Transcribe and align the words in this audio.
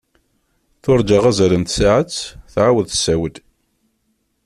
Turǧa 0.83 1.17
azal 1.29 1.53
n 1.61 1.63
tsaɛet 1.63 2.15
tɛawed 2.53 2.85
tessawel. 2.87 3.35